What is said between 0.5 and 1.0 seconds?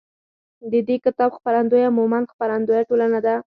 د دې